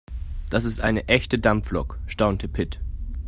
[0.49, 2.79] Das ist eine echte Dampflok, staunte Pit.